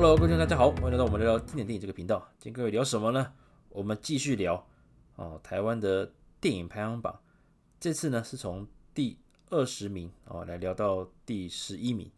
[0.00, 2.30] Hello，各位听众大家好，欢迎来到我们聊聊经典电影这个频道。
[2.38, 3.32] 今天各位聊什么呢？
[3.68, 4.64] 我们继续聊
[5.16, 7.18] 哦，台湾的电影排行榜。
[7.80, 8.64] 这次呢是从
[8.94, 9.18] 第
[9.50, 12.08] 二十名哦来聊到第十一名。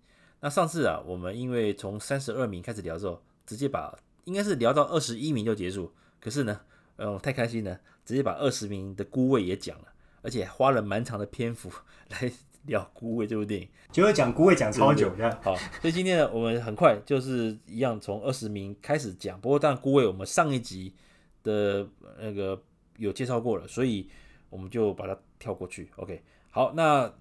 [0.41, 5.91] 那上次啊，我们因为从三十二名开始聊之后，直接把应该是聊到二十一名就结束。
[6.21, 6.61] 可是呢，
[6.97, 9.87] 嗯，太开心了，直接把二十名的孤位也讲了，
[10.21, 11.73] 而且花了蛮长的篇幅
[12.11, 12.31] 来。
[12.71, 15.41] 聊《孤味》这部电影，就会讲《孤味》讲超久的。
[15.43, 19.39] 好，所以今天呢，我们很快就是一样从二十名开始讲。
[19.41, 20.95] 不过，但《孤味》我们上一集
[21.43, 21.87] 的
[22.19, 22.63] 那个
[22.97, 24.09] 有介绍过了，所以
[24.49, 25.91] 我们就把它跳过去。
[25.97, 27.13] OK，好，那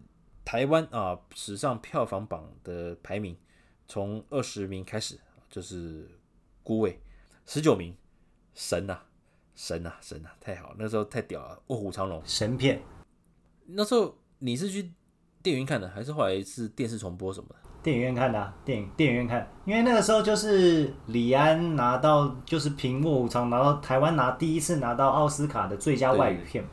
[0.46, 3.36] 台湾啊史上票房榜的排名
[3.88, 6.04] 从二十名开始，就是
[6.62, 6.92] 《孤味》
[7.52, 7.96] 十九名，
[8.54, 9.06] 神呐、啊，
[9.56, 12.80] 神呐、啊，神呐、啊，太好，那时候太屌了，《卧虎藏龙》神片。
[13.66, 14.92] 那时候你是去？
[15.42, 17.56] 电影院看的，还是后来是电视重播什么的？
[17.82, 26.70] 电影院看的、啊，电影电影院看，因为那个时候就是李安拿到，就是凭《卧虎藏龙》拿到台湾拿第一次拿到奥斯卡的最佳外语片嘛，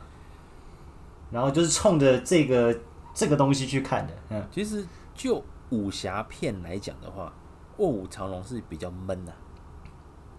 [1.31, 2.77] 然后就是冲着这个
[3.13, 4.13] 这个东西去看的。
[4.29, 7.33] 嗯，其实就武侠片来讲的话，
[7.81, 9.37] 《卧虎藏龙》是比较闷的、啊，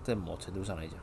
[0.02, 0.94] 在某程度上来讲。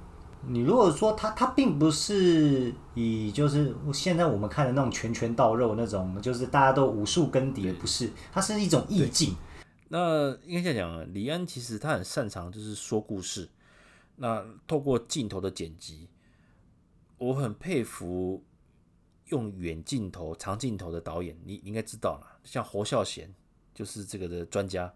[0.47, 9.35] 你如果说他他并不是以就是现在我们看的那种拳拳到肉那种，就是大家都武术更迭，不是，它是一种意境。
[9.87, 13.49] 那应该这样讲，李安其实他很擅长就是说故事。
[14.17, 16.07] 那透过镜头的剪辑，
[17.17, 18.43] 我很佩服
[19.25, 23.33] 用远镜头、长镜头的导演，你应该知道了，像侯孝贤
[23.73, 24.93] 就是这个的专家。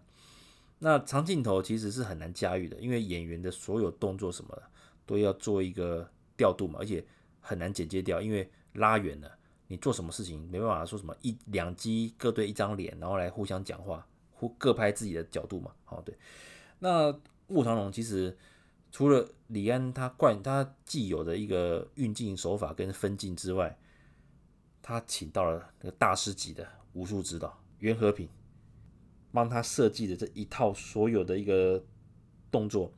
[0.78, 4.62] 那长镜头其实是很难驾驭的，因为演员的所有动作什么的。
[5.10, 7.04] 都要做一个调度嘛，而且
[7.40, 9.28] 很难剪接掉，因为拉远了，
[9.66, 15.72] 你做什么事情没办法说什么一两机各对一张脸，然后来互相讲话，互各拍自己的角度嘛。
[15.82, 16.16] 好，对。
[16.78, 17.12] 那
[17.48, 18.38] 《卧虎藏龙》其实
[18.92, 23.76] 除了李安他惯他既有的一个运镜手法跟分镜之外，
[24.80, 28.28] 他请到了那个大师级的武术指导袁和平，
[29.32, 31.84] 帮他设计的这一套所有的一个
[32.48, 32.92] 动作。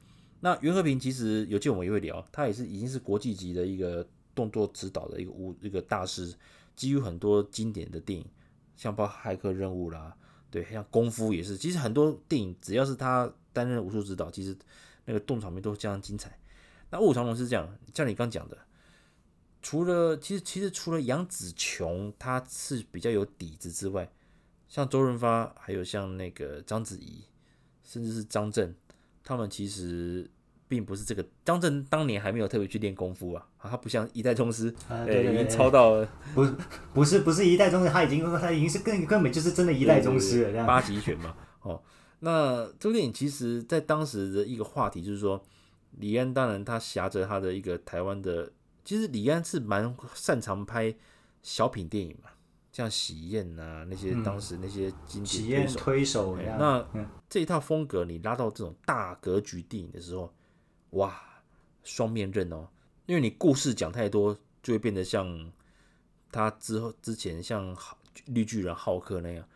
[0.44, 4.04] 那袁和平其实有机我们也会聊，他也是已经是国际级的一个
[4.34, 6.34] 动作指导的一个武一个大师，
[6.75, 8.26] 基于很多经典的电影，
[8.75, 10.12] 像包括骇客任务啦，
[10.50, 14.56] 对，像功夫也是，其实很多电影只要是他担任武术指导，其实
[15.04, 16.36] 那个动场面都非常精彩。
[16.91, 18.58] 那卧虎藏龙是这样，像你刚讲的，
[19.62, 24.10] 除了其实其实除了杨紫琼他是比较有底子之外，
[24.69, 27.22] 像周润发，还有像那个章子怡，
[27.84, 28.75] 甚至是张震。
[29.25, 30.28] 他们其实
[30.69, 36.55] 并不是这个，张震当年还没有特别去练功夫啊，他不像一代宗师，啊、对，已经超到了，不是
[36.94, 41.34] 不是不是一代宗师，他已经他已经是根根本就是真的一代宗师了，八极拳嘛。
[41.61, 41.82] 哦，
[42.21, 45.43] 那这部电影其实在当时的一个话题就是说，
[45.99, 48.50] 李安当然他挟着他的一个台湾的，
[48.84, 50.94] 其实李安是蛮擅长拍
[51.43, 52.31] 小品电影嘛。
[52.72, 56.83] 像喜宴啊，那些当时那些经典推手，那
[57.28, 60.33] 这一套风格你拉到这种大格局电影的时候，
[60.91, 61.21] 哇，
[61.84, 62.66] 双面刃哦，
[63.05, 65.53] 因为你故事讲太多，就会变得像
[66.31, 67.77] 他之后之前像
[68.25, 69.47] 绿巨人浩克那样，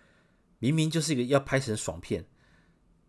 [0.59, 2.23] 明明就是一个要拍成爽片，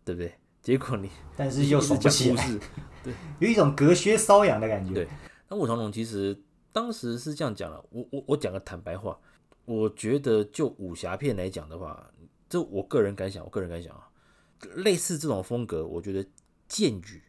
[0.06, 0.32] 对不对？
[0.62, 2.50] 结果你但是又爽不起来，
[3.04, 4.94] 对，有一种隔靴搔痒的感觉。
[4.94, 5.08] 对，
[5.48, 6.42] 那卧长龙其实
[6.72, 9.18] 当时是这样讲的，我我我讲个坦白话。
[9.68, 12.10] 我觉得就武侠片来讲的话，
[12.48, 14.08] 这我个人感想，我个人感想啊，
[14.76, 16.26] 类似这种风格，我觉得
[16.66, 17.22] 剑雨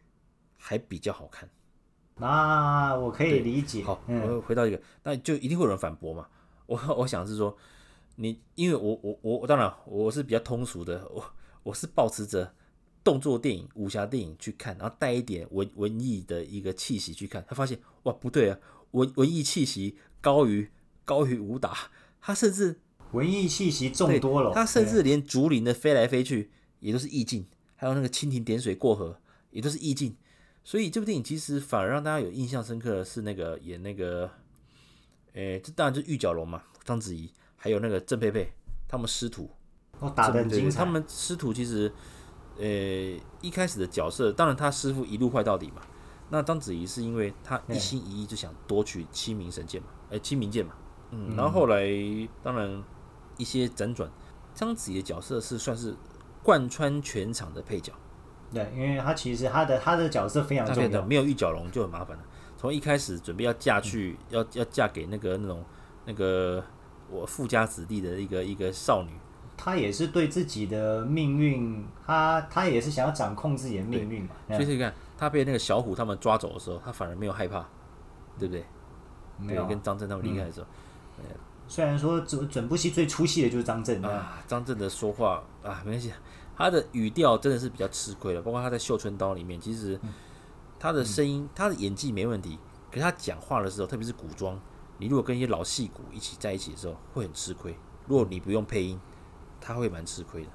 [0.56, 1.46] 还比较好看。
[2.16, 3.84] 那我可以理解。
[3.84, 6.28] 好，我回到一个，那就一定会有人反驳嘛。
[6.64, 7.54] 我我想是说，
[8.16, 11.22] 你因为我我我我当然我是比较通俗的，我
[11.62, 12.54] 我是保持着
[13.04, 18.58] 动作电影、武侠电影去看，然后带一点文文艺的一个气息去看，他发现哇不对啊，
[18.92, 20.70] 文文艺气息高于
[21.04, 21.90] 高于武打。
[22.20, 22.80] 他甚至
[23.12, 27.46] 文艺气息重多了，他甚至连竹林的飞来飞去也都是意境，
[27.76, 29.18] 还有那个蜻蜓点水过河
[29.50, 30.16] 也都是意境。
[30.62, 34.30] 所以这部电影其实反而让大家有印象深刻的是那个演那个，
[35.32, 38.52] 诶、欸，这当然就是玉角龙嘛，章子怡，还有那个郑佩佩，
[38.86, 39.50] 他们师徒
[39.98, 40.84] 哦，打的很精彩。
[40.84, 41.90] 他们师徒其实，
[42.58, 45.82] 呃、欸，一开始的角色，当然他师傅一路坏到底嘛。
[46.28, 50.74] 那章子怡是因为他一心一意就想夺取七名神剑嘛，哎、欸，七名剑嘛。
[51.10, 51.86] 嗯，然后后来
[52.42, 52.82] 当然
[53.36, 54.08] 一些辗转，
[54.54, 55.94] 章子怡的角色是算是
[56.42, 57.92] 贯穿全场的配角。
[58.52, 62.24] 对，因为她其实她的她的角色非常重要，没有玉角龙就很麻烦了。
[62.56, 65.64] 从一开始准备要嫁去，嗯、要要嫁给那个那种
[66.04, 66.62] 那个
[67.08, 69.10] 我富家子弟的一个一个少女，
[69.56, 74.30] 她也是对自己的命运，她她也是想要掌控自己的命运嘛。
[74.48, 77.66] 所以你看，她被那个小虎他们抓走的时候，她反而没有害怕，
[78.38, 78.64] 对不对？
[79.38, 79.64] 没有。
[79.66, 80.74] 跟张震他们离开的时候，嗯、
[81.68, 86.12] 虽然说整整部戏最出戏的就是张震啊，张震的说话啊，没关系，
[86.56, 88.42] 他的语调真的是比较吃亏了。
[88.42, 89.98] 包括他在《绣春刀》里面，其实
[90.78, 92.58] 他的声音、嗯、他的演技没问题，
[92.90, 94.58] 可是他讲话的时候，特别是古装，
[94.98, 97.74] 你如果跟一些老戏骨一起在一起的时候，会很吃亏。
[98.08, 98.98] 如果你不用配音，
[99.60, 100.48] 他会蛮吃亏的，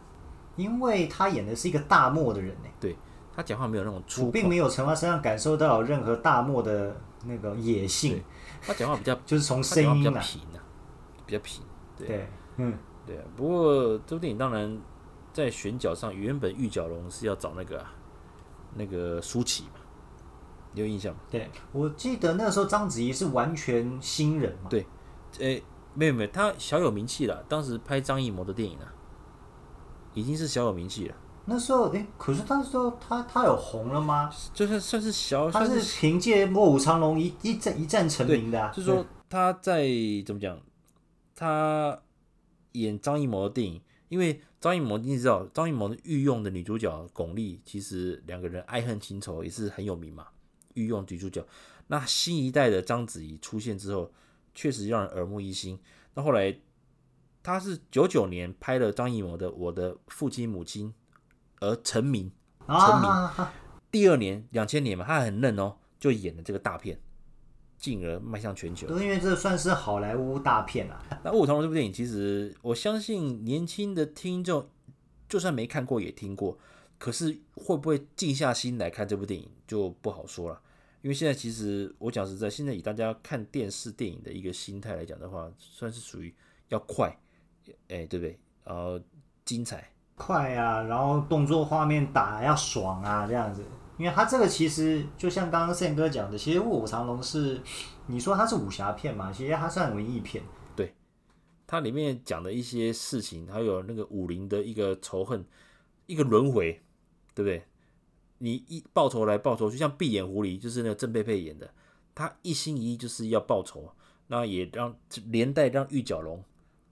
[0.58, 2.70] 因为他演的是一个大漠的人呢。
[2.80, 2.98] 对，
[3.34, 8.22] 他讲话没有那种粗，我并没有从他身上感受到任何大漠的那个野性。
[8.62, 10.55] 他讲话比较， 就是从声音比较平啊，
[11.26, 11.64] 比较平。
[11.98, 12.28] 对，对
[12.58, 13.24] 嗯，对啊。
[13.36, 14.80] 不过这部电影当然
[15.34, 17.94] 在选角上，原本玉角龙是要找那个、啊、
[18.76, 19.80] 那个舒淇嘛，
[20.74, 21.20] 你有印象吗？
[21.30, 24.70] 对，我记得那个时候章子怡是完全新人嘛。
[24.70, 24.86] 对，
[25.40, 25.64] 诶。
[25.98, 27.42] 没有没有，她小有名气了。
[27.48, 28.94] 当时拍张艺谋的电影啊，
[30.14, 31.16] 已经是小有名气了。
[31.46, 34.30] 那时候，哎，可是那时候他他有红了吗？
[34.54, 38.70] 就是算是小，他是凭借《卧虎藏龙》一一战一战成名的、啊。
[38.76, 39.88] 就是说他在
[40.26, 40.60] 怎么讲？
[41.36, 42.02] 他
[42.72, 50.28] 演张艺谋的电影，因为张艺谋你知道，张艺谋的御用的女主角巩俐，其实两个人爱恨情仇也是很有名嘛。
[50.74, 51.46] 御用女主角，
[51.88, 54.12] 那新一代的章子怡出现之后。
[54.58, 55.78] 确实让人耳目一新。
[56.14, 56.58] 那后来，
[57.44, 60.88] 他是九九年拍了张艺谋的《我的父亲母亲》
[61.60, 62.32] 而成名，
[62.66, 63.48] 成名。
[63.92, 66.98] 第二年，两千年嘛，他很嫩哦，就演了这个大片，
[67.78, 68.88] 进而迈向全球。
[68.88, 71.04] 都因为这算是好莱坞大片啊。
[71.24, 74.68] 那《卧虎藏龙》这部电影，其实我相信年轻的听众，
[75.28, 76.58] 就算没看过也听过，
[76.98, 80.62] 可是会不会静下心来看这部电影，就不好说了。
[81.02, 86.34] 因为现在其实我讲实在，现在以大家看电视电影的一个心态来讲的话，算是属于
[86.70, 87.16] 要快，
[87.90, 88.40] 哎，对不对？
[88.64, 89.00] 然后
[89.44, 93.64] 精彩，快啊，然后动作画面打要爽啊，这样子。
[93.98, 97.62] 因为它这个其实就像刚刚宪哥讲的，其实《卧虎藏龙》是
[98.08, 100.44] 你说它是武侠片嘛，其实它算文艺片。
[100.76, 100.94] 对，
[101.66, 105.46] 它里面讲的一些事情，还有那个武林的一个仇恨，
[106.08, 106.82] 一个轮回，
[107.34, 107.64] 对不对？
[108.40, 111.74] 你一报仇来报仇，就像闭眼狐狸，就是那个郑佩佩演的，
[112.14, 113.90] 他一心一意就是要报仇，
[114.28, 114.94] 那也让
[115.28, 116.44] 连带让玉角龙，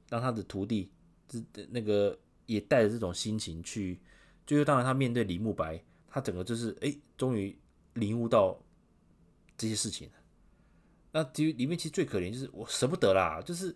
[0.10, 0.90] 让他的徒弟，
[1.28, 1.40] 这
[1.70, 4.00] 那个也带着这种心情去，
[4.48, 7.58] 最后当然他面对李慕白，他整个就是哎，终于
[7.96, 8.56] 领悟到
[9.58, 10.14] 这些事情了。
[11.12, 13.76] 那其实里面其实最可怜就是我舍不得啦，就是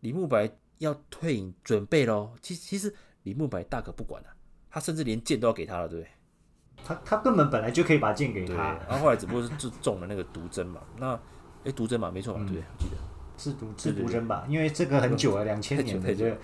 [0.00, 2.36] 李慕白要退隐准备咯。
[2.42, 4.28] 其实其实李慕白大可不管了，
[4.68, 6.10] 他甚至连剑都要给他了，对不对？
[6.84, 8.54] 他他根本本来就可以把剑给他，
[8.86, 10.82] 然后后来只不过是就中了那个毒针嘛。
[10.98, 11.18] 那
[11.64, 12.96] 哎，毒针嘛，没错嘛，对，我记得
[13.38, 14.44] 是毒是毒针吧？
[14.50, 16.38] 因为这个很久了， 两千年的这个，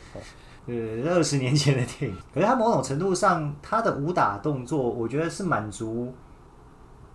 [0.67, 0.75] 呃，
[1.07, 2.17] 二十年前的电影。
[2.33, 6.12] 可是他某种程度上，他的武打动作，我觉得是满足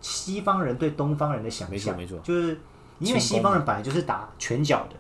[0.02, 1.96] 西方人对东方人的想象。
[1.96, 2.60] 没错，没错，就是
[3.00, 4.96] 因为西方人本来就是打拳脚的，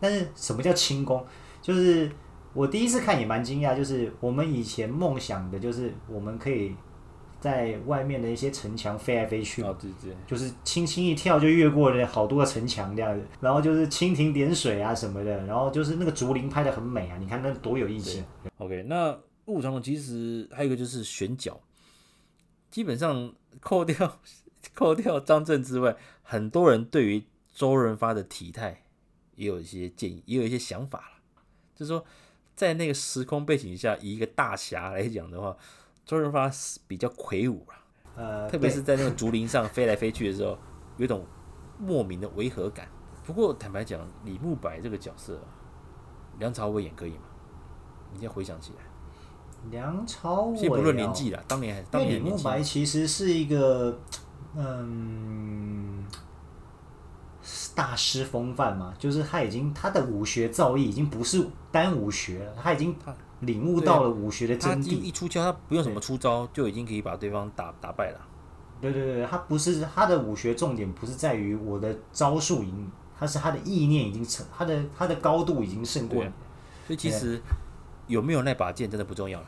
[0.00, 1.24] 但是什么叫轻功？
[1.62, 2.10] 就是
[2.52, 6.74] 我第一次看也蛮惊讶，就是我们以前梦想的就是我们可以。
[7.40, 18.22] 在外面的一些城墙飞来飞去，哦，对对，就是轻轻一跳就越过了好多个城墙这样子，然后就是蜻蜓点水啊什么的，然后就是那个竹林拍的很美啊，你看那多有意思。
[18.58, 19.12] OK，那
[19.46, 21.58] 《卧虎藏龙》其实还有一个就是选角，
[22.70, 24.20] 基本上扣掉
[24.74, 28.84] 扣掉张震之外，很多人对于周润发的体态
[29.36, 31.42] 也有一些建议，也有一些想法了，
[31.74, 32.04] 就是说
[32.54, 35.56] 在那个时空背景下，以一个大侠来讲的话。
[36.04, 36.50] 周润发
[36.86, 37.74] 比较魁梧啊，
[38.16, 40.58] 呃，特别是在那个竹林上飞来飞去的时候，
[40.96, 41.24] 有一种
[41.78, 42.88] 莫名的违和感。
[43.24, 45.40] 不过坦白讲，李慕白这个角色，
[46.38, 47.24] 梁朝伟演可以吗？
[48.12, 48.78] 你现在回想起来，
[49.70, 53.96] 梁朝伟，先不论年纪了，当年还当年李慕白其实是一个，
[54.56, 56.04] 嗯，
[57.76, 63.14] 大师风范嘛，就是他已经他的武学造诣已经不是单武学了，他已经他。
[63.40, 68.20] 领悟到了武学的真谛，一出鞘他不用什么出招，就已经可以把对方打打败了。
[68.80, 76.30] 对对对，他不是他的武学重点不是在于我的招数赢，他是他的意念已经成，他的他的高度已经胜过你。
[76.86, 77.40] 所以其实
[78.06, 79.46] 有没有那把剑真的不重要了。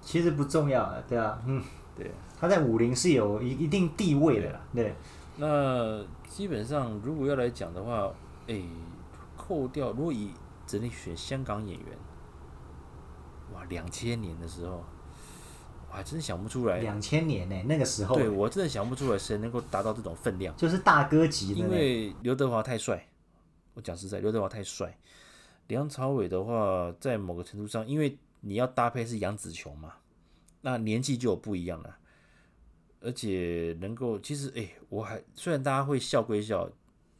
[0.00, 1.62] 其实不重要了，对啊，嗯，
[1.96, 4.84] 对，他在武林是有一一定地位的，对。
[4.84, 4.94] 对
[5.38, 8.08] 那基本上如果要来讲的话，
[8.46, 8.62] 哎，
[9.36, 10.30] 扣掉如果以
[10.66, 11.86] 只能选香港演员。
[13.56, 14.84] 哇，两千年的时候，
[15.88, 16.80] 我还真想不出来。
[16.80, 21.60] 两千年呢、欸，那个时候，对我真的想不出来谁能够达到这种分量，就是大哥级的。
[21.60, 23.08] 因为刘德华太帅，
[23.72, 24.98] 我讲实在，刘德华太帅。
[25.68, 29.94] 梁朝伟的话，在某个程度上，因为你要搭配是杨紫琼嘛，
[30.60, 31.96] 那年纪就有不一样了，
[33.00, 36.68] 而且能够其实哎、欸，我还虽然大家会笑归笑，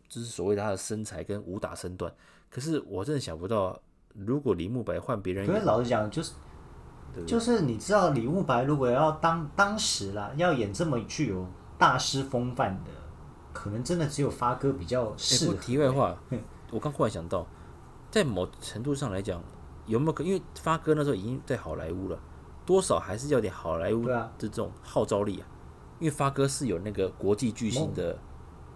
[0.07, 2.15] 就是所谓他的身材跟武打身段，
[2.51, 3.81] 可是我真的想不到，
[4.25, 6.33] 如果李慕白换别人，可是老实讲，就是
[7.27, 11.47] 就是你知道李慕白如果要当当时啦，要演这么具有
[11.79, 12.91] 大师风范的，
[13.53, 15.53] 可能真的只有发哥比较适合。
[15.53, 16.17] 欸、题外话，
[16.71, 17.47] 我刚忽然想到，
[18.11, 19.43] 在某程度上来讲，
[19.87, 22.19] 有没有可因为发哥那时候已经在好莱坞了，
[22.65, 25.47] 多少还是要点好莱坞的这种号召力啊。
[25.99, 28.19] 因为发哥是有那个国际巨星的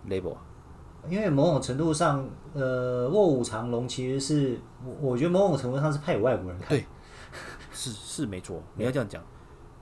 [0.08, 0.42] label 啊。
[1.08, 6.68] 因为某种程度上，呃，卧虎藏龙其实是我我觉得某种程度上是派给外国人看。
[6.68, 6.84] 对，
[7.72, 9.22] 是是没错，你要这样讲，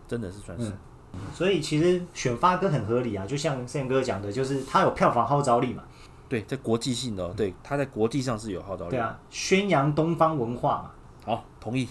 [0.07, 0.69] 真的是算是。
[1.13, 5.83] 嗯、所以其实选发哥很合理啊，就像宪哥讲的，就是他有票房号召力嘛。
[6.29, 8.91] 对，在国际性的、哦，对，他在国际上是有号召力。
[8.91, 10.91] 对啊，宣扬东方文化嘛。
[11.25, 11.89] 好，同意。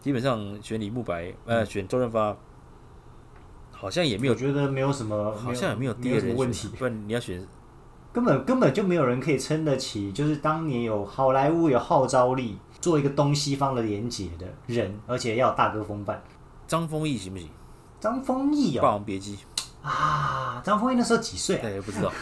[0.00, 2.36] 基本上选李慕白，呃，选周润发，
[3.70, 6.68] 好像也没有，我觉得没有什么，好像也没有第二个问题。
[6.78, 7.44] 不然你要选。
[8.12, 16.22] 根本根本就没有人可以撑得起，就是当年有好莱坞有号召力，做一个东西方的连结的人，而且要有大哥风范。
[16.66, 17.48] 张丰毅行不行？
[17.98, 19.36] 张丰毅哦，《霸王别姬》
[19.88, 21.62] 啊，张丰毅那时候几岁啊？
[21.62, 22.12] 对，不知道，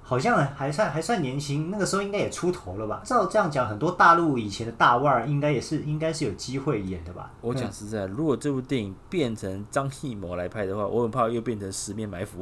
[0.00, 3.02] 好像还算还算年轻，那个时候应该也出头了吧？
[3.04, 7.32] 照这样讲，很多大陆以前的大腕儿应该也是应该是有机会演的吧？
[7.40, 12.40] 我讲实在，如果这部电影变成张艺谋来拍的话，我很怕又变成《十面埋伏》。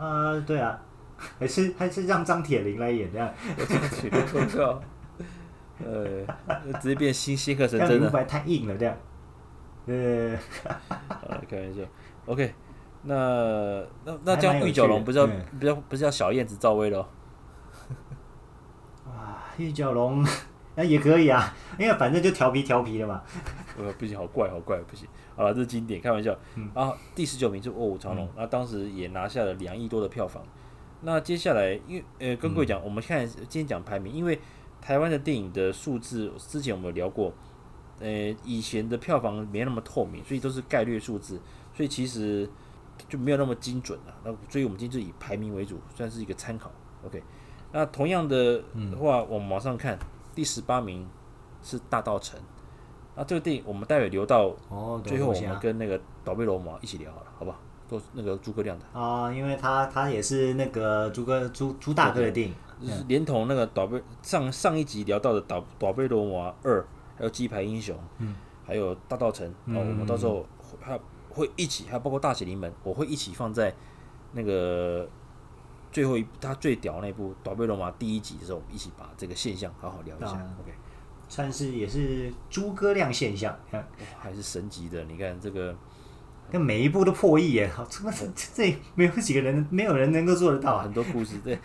[0.00, 0.80] 呃，对啊，
[1.38, 3.64] 还是还是让张铁林来演这样，我
[3.94, 4.82] 去， 我靠，
[5.84, 6.24] 呃，
[6.80, 8.96] 直接变新新课神针了，太硬了这样，
[9.84, 10.38] 呃，
[11.46, 11.82] 开玩笑
[12.24, 12.54] ，OK，
[13.02, 17.06] 那那那这样玉角龙不是要不是不是要小燕子赵薇喽？
[19.06, 20.26] 啊，玉角龙
[20.76, 23.20] 那也可以啊，因为反正就调皮调皮的嘛。
[23.78, 25.08] 呃，不行，好怪，好怪，不行。
[25.36, 26.36] 好了，这是经典，开玩笑。
[26.56, 30.42] 嗯、然后第十九名是《卧虎藏龙》，那、嗯、当时也拿下了两亿多的票房。
[31.02, 34.38] 那接下来，因为呃，跟各位讲，嗯、我们看今天讲排名，因为
[34.80, 37.32] 台湾的电影的数字，之前我们有聊过，
[38.00, 41.40] 呃，以前的票房没那么透明，所以都是概率数字，
[41.74, 42.48] 所以其实
[43.08, 44.14] 就没有那么精准了。
[44.24, 46.70] 那所以我们今天就以排名为主，算是一个参考。
[47.06, 47.22] OK，
[47.72, 48.62] 那同样的
[49.00, 49.98] 话，嗯、我们往上看，
[50.34, 51.08] 第十八名
[51.62, 52.32] 是《大稻埕》。
[53.20, 54.48] 那这个电影我们待会留到
[55.04, 57.58] 最后，我们跟那个倒背龙马一起聊好了，好不好？
[57.86, 58.98] 都那个诸葛亮的。
[58.98, 66.82] 啊，因为他他也是那个诸葛朱朱大哥的电影，就是连同那个倒背上上一集聊到的倒倒背龙马二，
[67.18, 68.34] 还有鸡排英雄，嗯，
[68.64, 70.46] 还有大稻埕，然后我们到时候
[70.80, 70.98] 还
[71.28, 73.74] 会一起，还有包括大写临门，我会一起放在
[74.32, 75.06] 那个
[75.92, 80.72] 最后一他最屌那部倒背龙马第一集的时候，一起把这个现象好好聊一下，OK。
[81.30, 83.86] 算是也是诸葛亮现象，看
[84.18, 85.04] 还是神级的。
[85.04, 85.72] 你看这个，
[86.50, 87.68] 那每一步都破亿耶！
[87.68, 90.80] 好， 这这这没有几个人，没有人能够做得到。
[90.80, 91.56] 很多故事，对。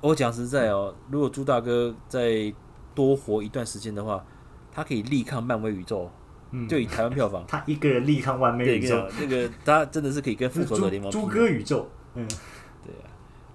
[0.00, 2.52] 我讲实在哦，如果朱大哥再
[2.96, 4.26] 多活一段时间的话，
[4.72, 6.10] 他可以力抗漫威宇宙。
[6.50, 11.88] 嗯，就以台湾票房， 他一个人力抗万威宇宙，这个他真的是可以跟复仇者联盟诸葛宇宙。
[12.14, 12.26] 嗯，
[12.84, 13.06] 对啊。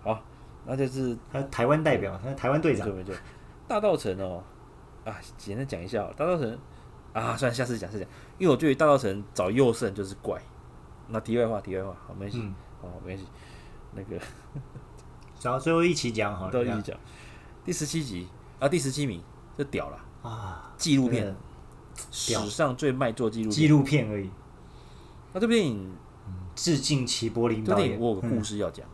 [0.02, 0.24] 好，
[0.66, 2.90] 那就是他台湾代表，他台湾队长。
[2.90, 3.16] 对对，
[3.68, 4.42] 大稻城哦。
[5.06, 6.58] 啊，简单讲一下大稻城
[7.14, 10.42] 啊，算了，下次讲，下次讲，因为我对于大稻城找右胜就是怪。
[11.08, 13.26] 那题外话，题外话，好，没关系，嗯、好，没关系。
[13.94, 14.22] 那个，
[15.42, 16.98] 然后最后一起讲，好， 都一起讲。
[17.66, 18.28] 第十七集
[18.60, 19.22] 啊，第十七名，
[19.58, 20.72] 这屌了啊！
[20.78, 21.36] 纪录片，
[22.12, 24.30] 史上最卖座纪录纪录片而已。
[25.34, 25.92] 那这部电影，
[26.56, 28.00] 致敬齐柏林导演。
[28.00, 28.86] 我有个故事要讲。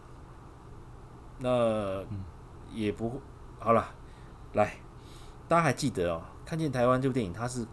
[1.40, 2.04] 嗯、那
[2.74, 3.22] 也不
[3.60, 3.94] 好了，
[4.54, 4.78] 来。
[5.48, 6.22] 大家还记得哦？
[6.46, 7.66] 看见台湾这部电影，它是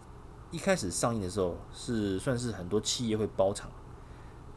[0.51, 3.69] 一开始上映的时候是算是很多企业会包场，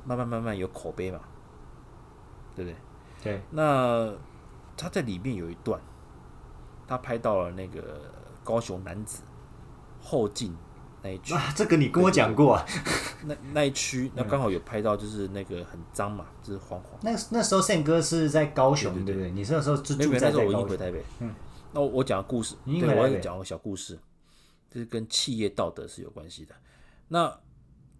[0.05, 1.21] 慢慢慢慢有口碑嘛，
[2.55, 2.77] 对不对？
[3.23, 3.43] 对。
[3.51, 4.13] 那
[4.77, 5.81] 他在里面有一段，
[6.87, 8.01] 他拍到了那个
[8.45, 9.23] 高雄男子
[10.03, 10.55] 后进
[11.03, 11.35] 那一区。
[11.35, 12.65] 啊， 这个你跟我讲过啊。
[13.25, 16.99] 那那一区，那刚好有拍到，就是那个很脏嘛，就是黄黄。
[17.03, 19.31] 那那时候宪哥是在高雄，对不对？
[19.31, 21.03] 你那时候住在在高雄，我回台北。
[21.21, 21.35] 嗯。
[21.77, 23.99] 那我讲个故事，对，我要讲个小故事，
[24.71, 26.55] 这是跟企业道德是有关系的。
[27.07, 27.39] 那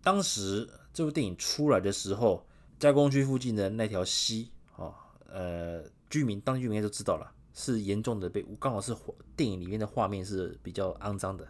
[0.03, 2.47] 当时这部电影出来的时候，
[2.79, 4.95] 加工区附近的那条溪，哦，
[5.29, 8.97] 呃，居民当地居民都知道了，是严重的被污，刚好是
[9.37, 11.47] 电影里面的画面是比较肮脏的，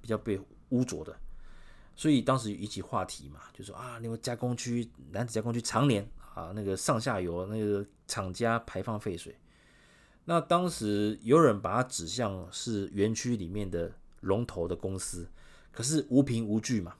[0.00, 1.18] 比较被污浊的，
[1.96, 9.36] 所以当时引起话题嘛，就说啊，那个加工区，男子加工区常年啊，那个上下游那个厂家排放废水。
[10.28, 15.28] 那当时有人把它指向是园区里面的龙头的公司，
[15.70, 16.96] 可是无凭无据嘛。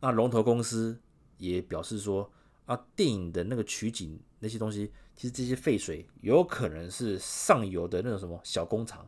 [0.00, 0.98] 那龙头公司
[1.36, 2.32] 也表示说
[2.64, 9.06] 啊，电影的那个取景那些东西，其实这些废水有可能是上游的那种什么小工厂，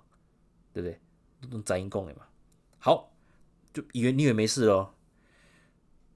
[0.74, 1.00] 对不对？
[1.40, 2.26] 那种杂音工的嘛。
[2.78, 3.10] 好，
[3.72, 4.94] 就以为你以为没事咯。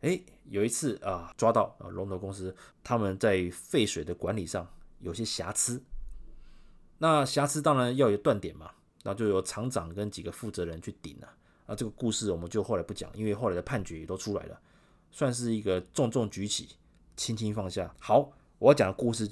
[0.03, 4.71] 哎，有一次啊，抓到啊，龙头公司他们在废水的管理上
[5.01, 5.83] 有些瑕疵。
[6.99, 8.71] 那瑕疵当然要有断点嘛，
[9.03, 11.29] 那就由厂长跟几个负责人去顶了。
[11.67, 14.59] 啊，这个故事我们就后来不讲，因为后来的判决也都出来了，
[15.11, 16.69] 算是一个重重举起，
[17.17, 17.93] 轻轻放下。
[18.01, 19.29] 好，我要讲的故事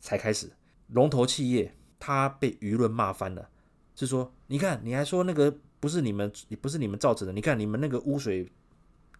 [0.00, 0.50] 才开始。
[0.88, 3.48] 龙头企业他被舆论骂翻了，
[3.94, 8.50] 是说，你看你还说那个不是你们，不是你们造成的，你看你们那个污水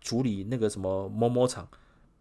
[0.00, 1.68] 处理那个什么某某厂。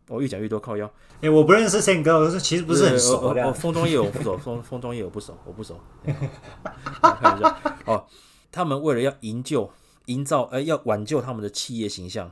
[0.07, 0.85] 我、哦、越讲越多靠腰，
[1.15, 3.27] 哎、欸，我不认识 Sam 哥，我说其实不是很熟。
[3.29, 5.79] 哦，丰装业我不熟，丰丰装业我不熟，我不熟。
[6.03, 8.05] 开玩笑哦，
[8.51, 9.71] 他们为了要营救、
[10.05, 12.31] 营造，呃，要挽救他们的企业形象，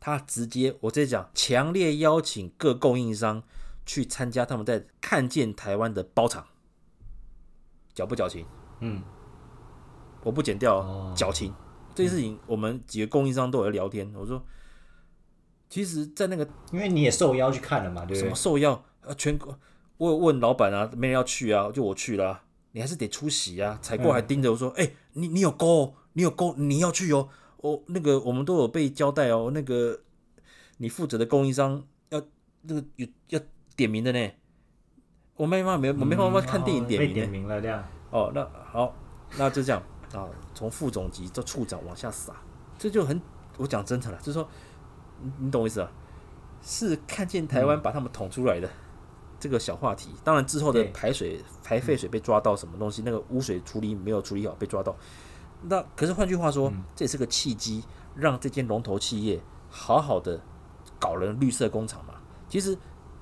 [0.00, 3.42] 他直接我直接讲，强烈邀请各供应商
[3.84, 6.46] 去参加他们在看见台湾的包场，
[7.92, 8.46] 矫不矫情？
[8.80, 9.02] 嗯，
[10.22, 11.52] 我不剪掉，哦、矫情。
[11.94, 14.42] 这件事情我们几个供应商都有在聊天，我说。
[15.70, 18.22] 其实，在那个，因为你也受邀去看了嘛，对不对？
[18.22, 18.84] 什么受邀？
[19.02, 19.56] 呃，全国
[19.98, 22.42] 我有问老板啊，没人要去啊，就我去了啊。
[22.72, 23.78] 你还是得出席啊。
[23.80, 27.28] 采购还盯着我说：“哎、你你有勾，你有勾，你要去哦。
[27.58, 29.52] 哦，那个我们都有被交代哦。
[29.54, 30.00] 那个
[30.78, 32.20] 你负责的供应商要
[32.62, 33.40] 那个有要
[33.76, 34.30] 点名的呢。
[35.36, 37.84] 我没办法，没我没办法看电影点名，点名了这样。
[38.10, 38.92] 哦，那好，
[39.38, 39.80] 那就这样
[40.12, 40.28] 啊。
[40.52, 42.34] 从副总级到处长往下撒，
[42.76, 43.22] 这就很
[43.56, 44.48] 我讲真诚了，就是说。
[45.38, 45.90] 你懂我意思啊？
[46.62, 48.68] 是看见台湾把他们捅出来的
[49.38, 50.10] 这个小话题。
[50.22, 54.94] 当然之后的排水排废水被抓到什么东西，那个污水处理没有处理好被抓到。
[55.62, 57.82] 那可是换句话说，这也是个契机，
[58.14, 60.38] 让这间龙头企业好好的
[60.98, 62.14] 搞了绿色工厂嘛。
[62.46, 62.76] 其实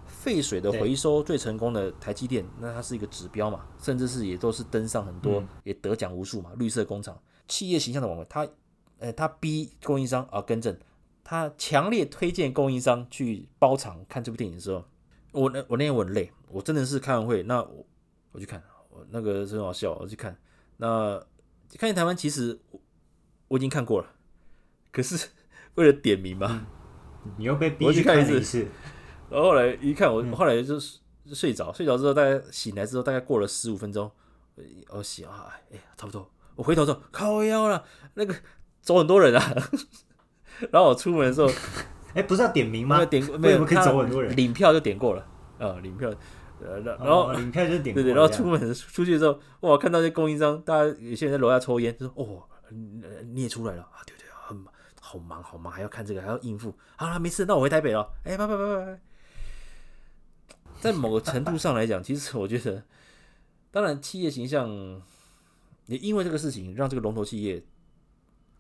[0.07, 6.51] 废水的回收最成功的台积电，那它是一个指标嘛，甚至是也都是登上很多也得奖无数嘛。
[6.57, 8.45] 绿色工厂企业形象的网络，它
[8.99, 10.77] 呃它逼供应商啊更正。
[11.31, 14.83] 他强烈推荐供应商去包场看这部电影的时候，
[15.33, 17.87] 我那我那天我很累，我真的是开完会，那我
[18.33, 20.35] 我去看，我那个是很好笑，我去看。
[20.79, 21.23] 那
[21.73, 22.81] 看见台湾其实我，
[23.49, 24.09] 我已经看过了，
[24.91, 25.29] 可是
[25.77, 26.67] 为了点名嘛，
[27.27, 28.67] 嗯、你又被逼去看一次。
[29.29, 30.81] 然后后来一看，我后来就
[31.35, 34.11] 睡着，睡着之后大概醒来之后大概过了十五分钟，
[34.89, 38.35] 我醒啊，哎呀差不多，我回头说靠腰了，那个
[38.81, 39.71] 走很多人啊。
[40.73, 41.49] 然后我出门的时候，
[42.15, 43.05] 哎，不是要点名吗？
[43.05, 44.35] 点没有，可以走很多人。
[44.35, 45.27] 领票就点过了，
[45.59, 46.11] 啊，领票，
[46.61, 48.03] 呃，然后领票就点过。
[48.03, 52.43] 对对，然后出门出去的时候，哇，看到那供应商，大家有些人在楼下抽烟，就说：“哦，
[53.33, 54.65] 你也出来了啊？”对对，很
[55.01, 56.75] 好忙，好忙，还要看这个，还要应付。
[56.97, 58.11] 好了，没事，那我回台北了。
[58.25, 59.01] 哎，拜拜拜拜拜。
[60.81, 62.83] 在某个程度上来讲， 其实我觉得，
[63.71, 64.69] 当然企业形象
[65.87, 67.63] 也因为这个事情，让这个龙头企业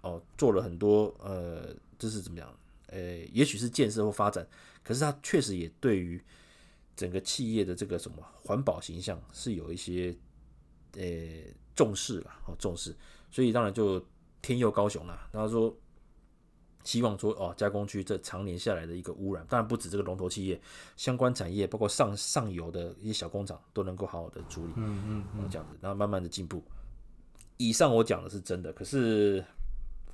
[0.03, 1.75] 哦做了很多呃。
[1.99, 2.59] 这是怎么样？
[2.87, 4.47] 呃，也许是建设或发展，
[4.83, 6.19] 可是它确实也对于
[6.97, 10.17] 整个企业的这个什么环保形象是有一些
[10.97, 11.03] 呃
[11.77, 12.97] 重视了，哦重视，
[13.31, 14.03] 所以当然就
[14.41, 15.29] 天佑高雄了。
[15.33, 15.77] 他说
[16.83, 20.59] 希望说哦，加工区这常年下来的一个污染，当然不止这个龙头企业，
[20.97, 26.65] 相关产业包括上上游的一些小工厂都能够好好的处理，嗯嗯，嗯，这样子，然后慢慢的进步。
[27.59, 29.45] 以上我讲的是真的，可是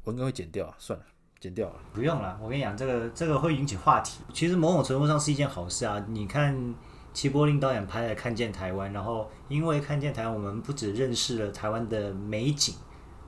[0.02, 1.06] 我应该会剪掉啊，算了。
[1.44, 2.38] 剪掉了，不用了。
[2.42, 4.22] 我跟你讲，这个这个会引起话题。
[4.33, 6.02] 其实某种程度上是一件好事啊。
[6.09, 6.74] 你看
[7.12, 12.74] 齐柏林导演拍的《看见台湾》，然后因为看见台湾，我们不只认识了台湾的美景，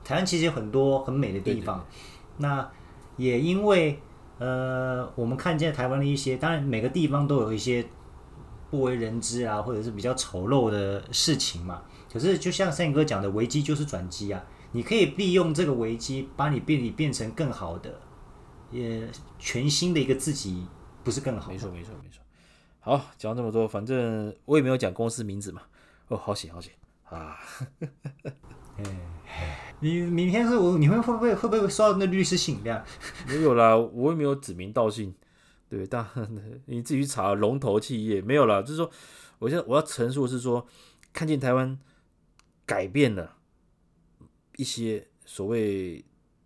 [0.03, 1.77] 台湾其实有很多很美的地方。
[1.77, 2.49] 对对对。
[2.49, 2.71] 那
[3.17, 3.99] 也因为
[4.39, 7.85] 呃，我们看见台湾的一些，当然每个地方都有一些
[8.71, 11.83] 不为人知啊，或者是比较丑陋的事情嘛。
[12.11, 14.43] 可是就像 Sam 哥讲的，危机就是转机啊。
[14.73, 17.93] 你可以利用这个危机，把你变你变成更好的。
[18.71, 19.07] 也
[19.39, 20.65] 全新的一个自己，
[21.03, 21.51] 不是更好？
[21.51, 22.21] 没错，没错，没错。
[22.79, 25.61] 好，讲这么多，反正我也没有讲公司名字嘛。
[26.07, 27.37] 哦，好险，好险啊！
[28.77, 28.83] 哎
[29.79, 32.83] 你明天是我，你会会不会会不会收到那律师信这样？
[33.27, 35.13] 没有啦，我也没有指名道姓。
[35.69, 36.07] 对，但
[36.65, 38.61] 你自己去查龙头企业没有啦。
[38.61, 38.89] 就是说，
[39.39, 40.65] 我现在我要陈述的是说，
[41.11, 41.77] 看见台湾
[42.65, 43.35] 改变了
[44.55, 46.05] 一些所谓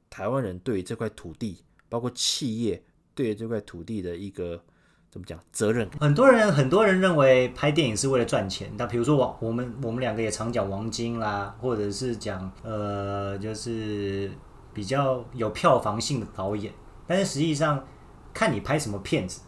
[0.10, 1.64] 台湾人对这块土地。
[1.92, 2.82] 包括企业
[3.14, 4.64] 对这块土地的一个
[5.10, 5.90] 怎么讲责任？
[6.00, 8.72] 很多人很多人认为拍电影是为了赚钱。
[8.78, 14.32] 那比如说王我们我们两个也常讲王晶啦，或者是讲呃就是
[14.74, 16.74] 比较有票房性的导演，
[17.06, 17.86] 但是实际上
[18.34, 19.42] 看你拍什么片子，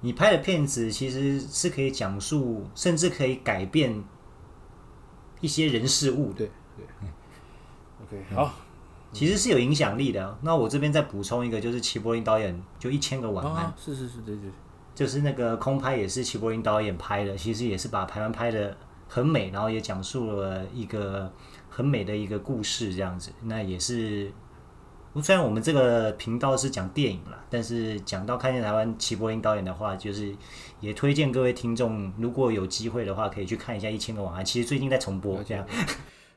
[0.00, 4.02] 你拍的片子其实是可以讲述，甚至可以改变
[5.42, 6.32] 一些人事物。
[6.32, 7.08] 对对，嗯
[8.04, 8.54] ，OK，好。
[9.12, 10.38] 其实是有影响力的。
[10.40, 14.50] 那我这边再补充一个，就是齐柏林导演就一千个晚安，哦，是是是，对对，
[14.94, 18.76] 就是那个空拍也是齐柏林导演拍的，其实也是把台湾拍的
[19.08, 21.30] 很美，然后也讲述了一个
[21.68, 23.30] 很美的一个故事这样子。
[23.42, 24.32] 那也是，
[25.22, 30.34] 虽然我们这个频道是讲电影啦，但是讲到看见台湾齐柏林导演的话，就是
[30.80, 34.42] 也推荐各位听众，如果有机会的话，可以去看一下一千个晚安。
[34.42, 35.66] 其实最近在重播这样。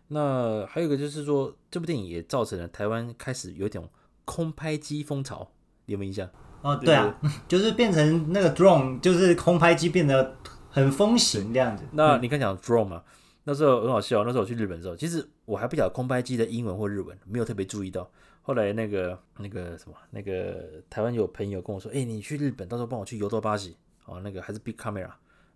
[0.07, 3.89] 那还有一个就是说，这部电影也造成了台湾开始有一种
[4.23, 5.51] 空拍机风潮，
[5.85, 6.29] 你有没有印象？
[6.61, 7.15] 哦，对啊，
[7.47, 10.37] 就是变成那个 drone，就是空拍机变得
[10.69, 11.83] 很风行这样子。
[11.93, 13.03] 那你刚讲 drone 嘛，
[13.45, 14.23] 那时候很好笑。
[14.23, 18.09] 那时候我去日本的时候，其实我还不晓得空拍机的英文或日文，没有特别注意到。
[18.41, 25.09] 后来那个那个什么，那个台湾有朋友跟我说：“哎、欸，你去日本，到时候帮我去游到巴西哦，那个还是 big camera，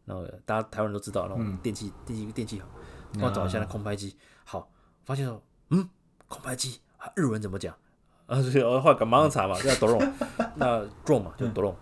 [0.05, 2.67] 那个大家台湾人都知道那种电器、电器、电器好。”
[3.13, 4.15] 帮我找一下那空拍机，
[4.49, 4.67] 好，
[5.05, 5.87] 发现说，嗯，
[6.27, 7.77] 空白机啊，日文怎么讲？
[8.25, 10.11] 啊，所以我后来马上查嘛，叫 drone，
[10.57, 11.75] 那 drone 嘛，就 drone，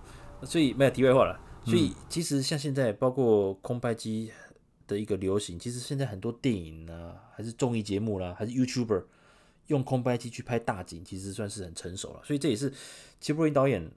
[0.43, 1.39] 所以没有题外话了。
[1.63, 4.33] 所以其实像现在，包括空拍机
[4.85, 9.05] 的一个流行，其实现在很多电影啊，还是综艺节目啦，还是 YouTuber
[9.67, 12.21] 用空拍机去拍大景，其实算是很成熟了。
[12.25, 12.73] 所以这也是
[13.21, 13.89] 齐柏林导演，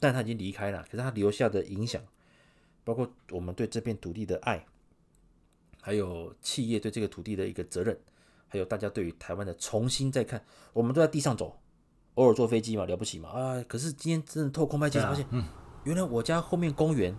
[0.00, 2.02] 但他已经离开了，可是他留下的影响，
[2.82, 4.66] 包括我们对这片土地的爱。
[5.80, 7.98] 还有企业对这个土地的一个责任，
[8.48, 11.58] 还有大家对于台湾的重新再看，我们都在地上走，
[12.14, 13.64] 偶尔坐飞机嘛，了不起嘛啊！
[13.66, 15.44] 可是今天真的透空拍机发现，嗯，
[15.84, 17.16] 原来我家后面公园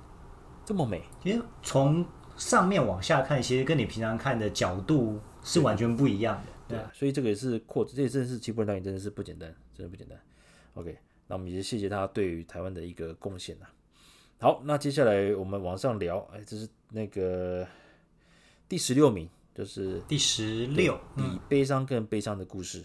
[0.64, 1.02] 这么美。
[1.24, 2.06] 其实从
[2.38, 6.52] 上面往下看，其实跟你平常看的角度是完全不一样的。
[6.68, 10.20] 对，对，所以这个也是扩，这也真的是齐柏林导演真的是不简单，真的不简单。
[10.76, 10.98] OK，
[11.28, 13.66] 那我们也谢谢他对于台湾的一个贡献呐。
[14.40, 17.68] 好，那接下来我们往上聊，哎，这是那个。
[18.72, 22.82] 第十六名就是第十六，比悲伤更悲伤的故事。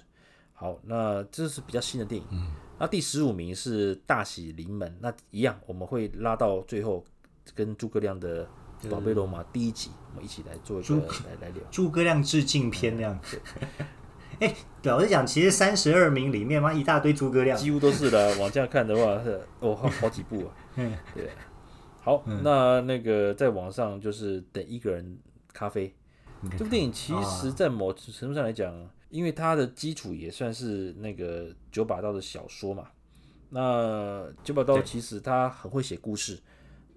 [0.52, 2.26] 好，那这是比较新的电影。
[2.32, 7.04] 嗯，那第十五名是大喜临门，那一样我们会拉到最后，
[7.54, 8.44] 跟诸葛亮的
[8.90, 13.40] 《宝贝罗马》第一集，我们一起来做一个来 来聊诸葛亮致敬篇那样子。
[14.40, 18.36] 哎，老实讲，其实三十二名里面嘛，一大堆诸葛亮，几乎都是的。
[18.40, 20.50] 往这样看的话，是哦，好好几部啊。
[20.74, 21.30] 嗯，对。
[22.02, 25.16] 好，那那个在网上就是等一个人。
[25.56, 25.94] 咖啡，
[26.50, 32.90] 这部电影其实，在某程度上来讲，因为它的基础也算是那个九把刀的小说嘛。
[33.48, 36.38] 那九把刀其实他很会写故事，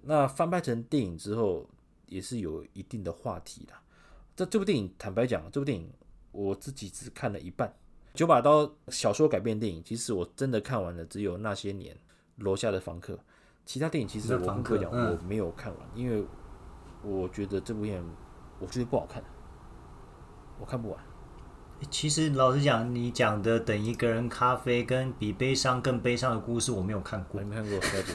[0.02, 1.66] 那翻拍成电影之后，
[2.04, 3.72] 也是有一定的话题的。
[4.36, 5.90] 这这部电影，坦白讲，这部电影
[6.30, 7.74] 我自己只看了一半。
[8.12, 11.96] 九把刀小说改编电影，其实我真的看完了，只有那些年、
[12.36, 13.18] 楼下的房客。
[13.64, 16.26] 其他电影其实我跟各位讲，我没有看完，因为
[17.02, 18.12] 我觉得这部电影。
[18.60, 19.22] 我觉得不好看，
[20.60, 20.98] 我看不完。
[21.90, 27.40] 其实老实讲，你讲的《等一个人咖啡》跟比悲伤更悲伤的故事，我没有看过。
[27.40, 28.14] 没看过，了解。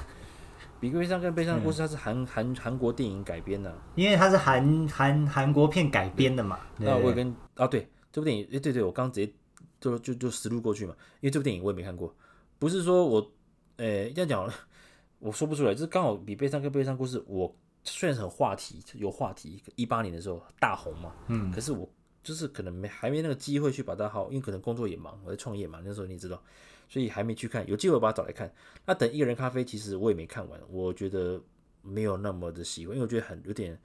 [0.79, 6.60] 比悲伤更悲伤的故事，它是韩韩韩国电影改编的，因为它是韩韩韩国片改编的嘛。
[6.77, 9.34] 那我跟啊，对这部电影，哎，对对，我刚直接
[9.79, 10.93] 就就就实录过去嘛。
[11.21, 12.15] 因为这部电影我也没看过，
[12.60, 13.31] 不是说我，
[13.77, 14.47] 哎，这样讲，
[15.17, 17.55] 我说不出来，就是刚好比悲伤更悲伤故事我。
[17.86, 21.88] 虽然很话题，有话题，一八年的时候大红嘛，嗯，可是我
[22.24, 26.41] 就是可能没还没那个机会去把它好，因为可能工作也忙，我在创业嘛，那时候你知道，
[26.89, 28.52] 所以还没去看，有机会把它找来看。
[28.86, 31.39] 那等一个人咖啡，其实我也没看完，我觉得
[31.84, 33.80] 没有那么的喜欢，因为我觉得很有点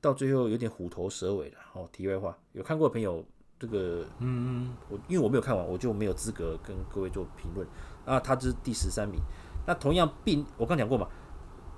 [0.00, 1.58] 到最后有点虎头蛇尾了。
[1.74, 3.24] 哦，题外话，有看过的朋友，
[3.60, 7.64] 这个，嗯嗯，我因为我没有看完，我就没有资格跟各位做评论。
[8.04, 9.20] 啊，他这是第十三名，
[9.64, 11.08] 那同样并我刚讲过嘛，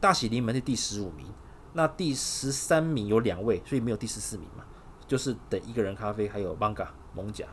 [0.00, 1.26] 大喜临门是第十五名。
[1.72, 4.64] 那第十三名有两位，所以没有第十四名嘛，
[5.07, 7.46] 就是等一个人咖啡，还有 Manga 蒙甲，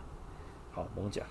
[0.71, 1.21] 好蒙甲，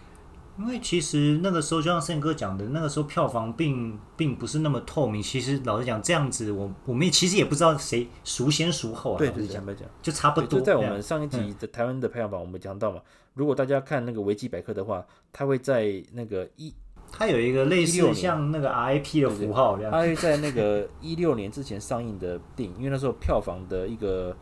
[0.59, 5.23] 因为其实那个时候就像胜哥讲的，那个时候票房并并不是那么透明。
[5.23, 9.19] 其实老实讲，这样子我我们其实也不知道谁孰先孰后啊。
[9.19, 9.65] 对对对，讲
[10.01, 10.61] 就差不多。
[10.61, 16.73] 就在我们上一集的台湾的排行榜，我们讲到嘛，嗯、如果大家看那个维基百科的话，它会在那个一。
[17.17, 24.37] 它有一个类似像那个 RIP 的符号这样，它会在那个 一六年之前上映的电影，因为那时候票房的一个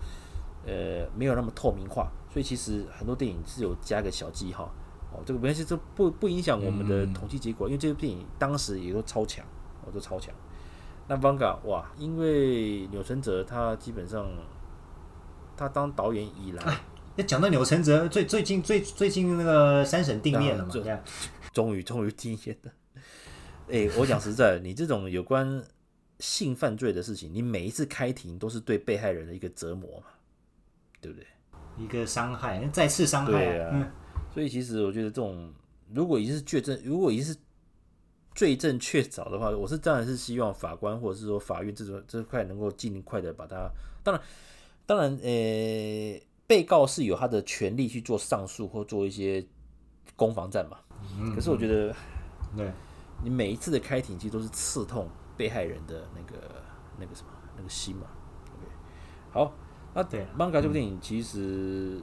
[0.67, 4.73] 呃没有那么透明化，所以其实很多电影是有加个小记号。
[5.13, 9.45] 哦，这个没关系，这不不影响我们的统计结果，因为这部电影当时也都超强，
[9.85, 10.35] 哦都超强。
[11.07, 14.27] 那 Vanga 哇，因为钮承泽他基本上
[15.55, 16.63] 他当导演以来，
[17.15, 20.71] 那讲到钮承泽，最最近最最近那个三审定谳了嘛？
[20.73, 20.99] 这样，
[21.53, 22.73] 终于终于定谳了。
[23.69, 25.63] 哎，我讲实在，你这种有关
[26.21, 30.07] 性犯罪的事情，你每一次开庭都是对被害人的一个折磨嘛，
[31.03, 31.27] 对不对？
[31.77, 33.33] 一个伤害，再次伤害。
[33.33, 33.91] 对啊，嗯、
[34.33, 35.53] 所以其实我觉得这种，
[35.93, 37.37] 如果已经是确证，如果已经是
[38.35, 43.71] 罪证确凿的话，我是当然是希望法官或者是说法院这种这块能够尽快的把它，
[44.03, 44.25] 当然，
[44.87, 46.19] 当然，呃。
[46.53, 49.43] 被告是有他的权利去做上诉或做一些
[50.15, 50.77] 攻防战嘛？
[51.35, 51.97] 可是我觉得，
[52.55, 52.71] 对，
[53.25, 56.63] 你每一次的开庭其实都是刺痛被害人的那个
[56.99, 58.07] 那个什么那个心嘛。
[59.31, 59.51] 好，
[59.95, 62.03] 那对《艋舺》这部电影，其实，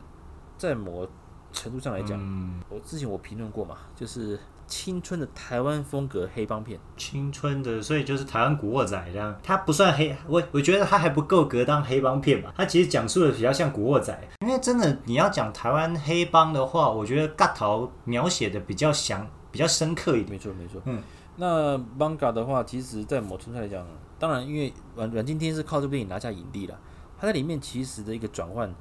[0.58, 1.08] 在某
[1.52, 2.62] 程度上来讲，嗯。
[2.70, 4.40] 我之前我评论过嘛，就是。
[4.70, 20.30] 青春的台湾风格黑帮片，青春的，所以就是台湾古惑仔这样，它不算黑，我我觉得它还不够格当黑帮片吧，它其实讲述的比较像古惑仔，因为真的你要讲台湾黑帮的话，我觉得尬头描写的比较详，比较深刻一点。
[20.30, 21.02] 没错没错，嗯，
[21.38, 23.84] 那艋舺的话，其实在某程度来讲，
[24.20, 26.80] 当然因为阮阮经天是靠这部电影拿下影帝了，
[27.20, 28.72] 他在里面其实的一个转换，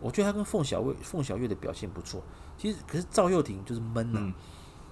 [0.00, 2.22] 我觉得他跟凤小岳凤小岳的表现不错，
[2.56, 4.20] 其实可是赵又廷就是闷了。
[4.20, 4.34] 嗯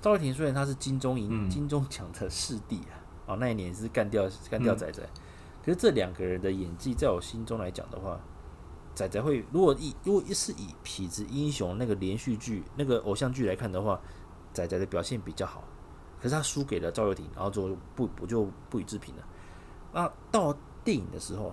[0.03, 2.95] 赵又廷虽然他是金钟银金钟奖的视帝啊，
[3.27, 5.03] 哦，那一年是干掉干掉仔仔，
[5.65, 8.21] 可是这两个人的演技，在我心中来讲的话，
[8.95, 13.99] 仔仔会如果以如果是以痞子英雄那个连续剧那个偶像剧来看的话，
[14.53, 15.65] 仔仔的表现比较好，
[16.21, 19.23] 可是他输给了赵又廷，然后就不我就不予置评了。
[19.93, 21.53] 那到电影的时候，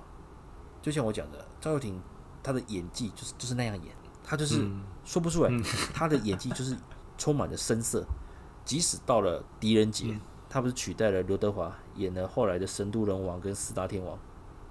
[0.82, 2.00] 就像我讲的，赵又廷
[2.44, 4.70] 他的演技就是就是那样演，他就是
[5.04, 5.52] 说不出来，
[5.96, 6.78] 他的演技就是
[7.18, 8.06] 充满了深色。
[8.66, 10.18] 即使到了狄仁杰，
[10.50, 14.16] 他不是取代了刘德华演了后来的《神都人王》跟《四大天王》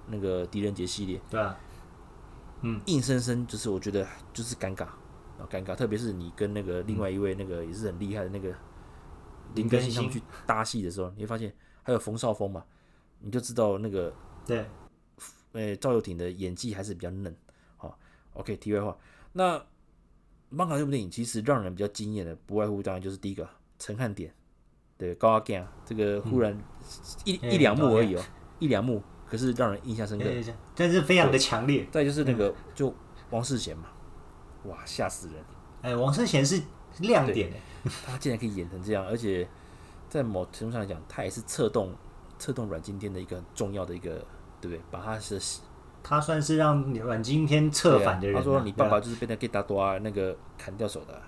[0.07, 1.55] 那个狄仁杰系列，对啊，
[2.61, 8.51] 嗯，硬生生就是我觉得就是尴尬，啊尴尬，特别是你跟那个另外一位那个也是很厉害的那个
[9.53, 12.63] 林更新他们去搭戏的时候，你会发现还有冯绍峰嘛，
[13.19, 14.11] 你就知道那个
[14.43, 14.65] 对，
[15.51, 17.35] 诶，赵又廷的演技还是比较嫩。
[18.33, 18.97] 好，OK，题外话，
[19.31, 19.57] 那
[20.49, 23.47] 《漫卡》这部电影其实让人比较惊艳的，不外乎当然就是第一个。
[23.79, 24.33] 陈汉典，
[24.97, 26.57] 对高阿健，这个忽然
[27.25, 28.23] 一、嗯、一两幕而已哦，
[28.59, 30.25] 一两幕，可是让人印象深刻，
[30.73, 31.85] 但是非常的强烈。
[31.91, 32.95] 再就是那个、嗯、就
[33.29, 33.89] 王世贤嘛，
[34.65, 35.43] 哇，吓死人！
[35.81, 36.61] 哎，王世贤是
[36.99, 39.45] 亮点哎，他竟然可以演成这样，而且
[40.07, 41.93] 在某程度上来讲，他也是策动
[42.39, 44.25] 策动阮经天的一个很重要的一个，
[44.61, 44.79] 对不对？
[44.89, 45.41] 把他是
[46.03, 48.39] 他算是让阮经天策反的人、啊。
[48.39, 51.19] 他说：“你爸爸就是被那给打多那个砍掉手的。”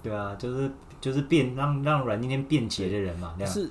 [0.00, 3.68] 对啊，就是就是辩让让阮经天辩解的人嘛，是，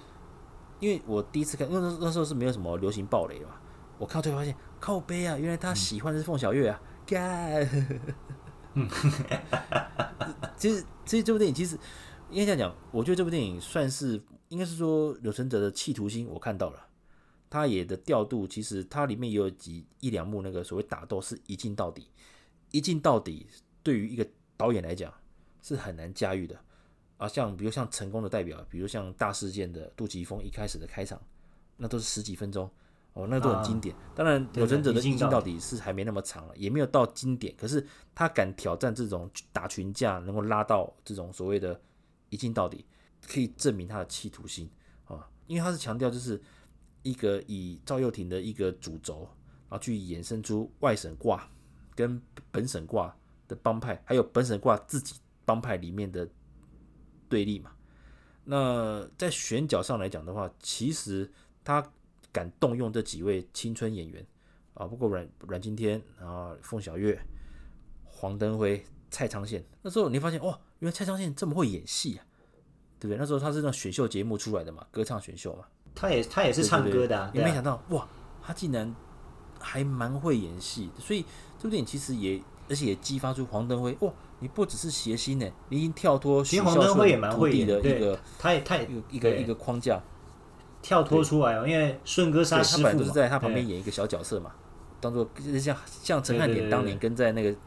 [0.82, 3.52] 因为我第一次看，因为那那时候是没有什么流行暴雷嘛，
[3.98, 7.62] 我看到最后发现靠背啊，原来他喜欢的是凤小岳啊，干，
[8.74, 8.90] 嗯，
[10.58, 11.78] 其实其实这部电影其实
[12.30, 16.88] 应该这样讲，我觉得这部电影算是应该是说柳承哲的企图心我看到了，
[17.50, 22.08] 他演的调度其实它里面也有几一两幕那个所谓打斗是一镜到底，
[22.72, 23.48] 一镜到底
[23.82, 25.14] 对于一个导演来讲。
[25.60, 26.58] 是很难驾驭的
[27.18, 31.22] 啊，像比如像成功的代表，比如像大事件的杜琪峰一开始的开场，
[31.76, 32.72] 那都是十几分钟
[33.12, 33.94] 哦，那都很经典。
[33.94, 37.54] 啊、当然，钮承泽的一镜到底是还没那么长了，也没有到经典。
[37.58, 41.78] 可是他敢挑战这种打群架，能够拉到这种所谓的
[42.30, 42.86] 一镜到底，
[43.28, 44.70] 可以证明他的企图心
[45.04, 46.42] 啊，因为他是强调就是
[47.10, 49.22] 一个以赵又廷的一个主轴，
[49.70, 51.50] 然后去衍生出外省挂
[51.96, 53.16] 跟本省挂
[53.48, 55.16] 的帮派，还有本省挂自己。
[55.48, 56.28] 帮派里面的
[57.30, 57.72] 对立嘛，
[58.44, 61.32] 那在选角上来讲的话，其实
[61.64, 61.82] 他
[62.34, 64.28] 敢动用这几位青春演员
[64.74, 67.18] 啊，包括阮阮经天啊、凤小岳、
[68.04, 69.64] 黄登辉、蔡昌宪。
[69.82, 72.26] 那时候你发现哇，原来蔡昌宪这么会演戏啊，
[73.00, 73.18] 对不对？
[73.18, 75.66] 那时候他是那选秀节目出来的嘛，歌唱选秀嘛。
[76.00, 78.08] 他也他也是唱歌的，啊，也没想到哇，
[78.42, 78.96] 他竟然
[79.60, 81.26] 还蛮会演戏，所以
[81.58, 84.14] 这部电影其实也而且也激发出黄登辉哇。
[84.40, 90.00] 你不只是谐星呢，你已经跳脱许孝顺徒弟的一个，他也他也一个一个框架，
[90.80, 91.68] 跳脱出来哦。
[91.68, 94.52] 因为顺哥杀他师傅嘛，他本来都是在他旁边演一个小角色嘛，
[95.02, 95.28] 当做
[95.60, 97.58] 像像陈汉典当年跟在那个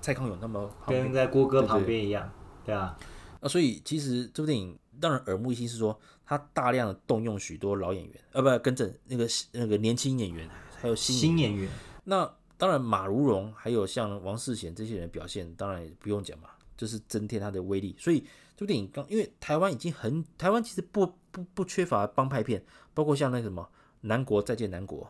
[0.00, 2.28] 蔡康永他们跟在郭哥旁边一样，
[2.64, 2.98] 对啊。
[3.40, 5.96] 那所以其实这部电影让人耳目一新，是说
[6.26, 11.70] 他大量的动用许多老演员，呃，不，跟着那个那个年轻演员，还有新演员。
[12.02, 17.94] 那当然，马如龙还有像王世贤这些人表现，当然也不用讲嘛，就是增添他的威力。
[17.98, 18.20] 所以
[18.56, 23.62] 这部电影刚，因为台湾已经很，台湾其实不不不缺乏帮派片，包括像那什么
[24.00, 25.00] 《南国再见南国》、《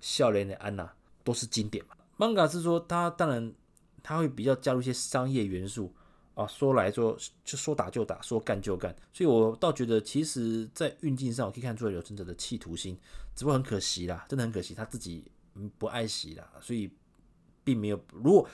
[0.00, 0.84] 笑脸的安娜》
[1.24, 1.94] 都是经典嘛。
[2.18, 3.52] manga 是说他当然
[4.02, 5.94] 他会比较加入一些商业元素
[6.38, 12.96] 啊，说来说就说打就打，说干就干，所以我倒觉得，其实，在运镜上我可以看出来柳承哲的企图心，
[13.34, 15.28] 只不过很可惜啦，真的很可惜，他自己
[15.78, 16.88] 不爱惜啦，所以
[17.64, 18.00] 并没有。
[18.12, 18.48] 如果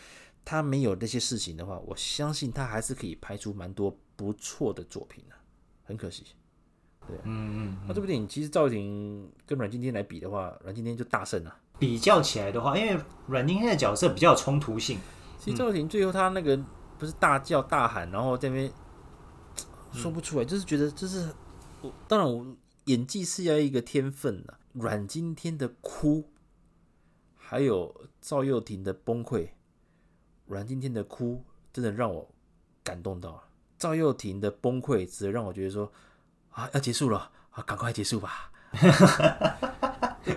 [0.46, 5.36] 他没有那些事情的话，我相信他还是可以拍出蛮多不错的作品的，
[5.82, 6.24] 很可惜。
[7.06, 11.54] 对，嗯嗯，嗯，那这部电影其实赵又廷跟阮经天来比的话，阮经天就大胜了。
[11.78, 14.98] 比较起来的话，因为阮经天的角色比较有冲突性。
[15.38, 16.58] 其实赵又廷最后他那个
[17.04, 18.72] 不是大叫大喊，然后在那边
[19.92, 21.30] 说不出来，就是觉得就是
[21.82, 22.46] 我当然我
[22.86, 24.54] 演技是要一个天分的。
[24.72, 26.30] 阮经天的哭，
[27.36, 29.50] 还有赵又廷的崩溃，
[30.46, 32.28] 阮经天的哭真的让我
[32.82, 33.42] 感动到了，
[33.78, 35.92] 赵又廷的崩溃只让我觉得说。
[36.50, 38.52] 啊，要结束了啊，赶快结束吧！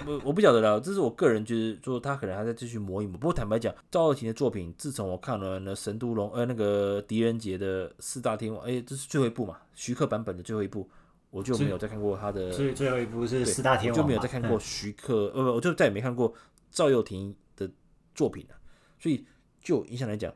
[0.05, 3.17] 我我不晓得了，这是我个人觉得，说他可能还在继续磨一磨。
[3.17, 10.89] 不过坦白讲，赵又廷的作品，自从我看完了《神都龙》呃那个狄仁杰的四大天王，哎，这是最后一部嘛，徐克版本的最后一部，
[11.29, 12.51] 我就没有再看过他的。
[12.51, 16.33] 所以最后一部是四大天王，我就没有再看过徐克，呃，我就再也没看过
[16.71, 17.69] 赵又廷的
[18.13, 18.55] 作品了。
[18.99, 19.25] 所以
[19.61, 20.33] 就印象来讲，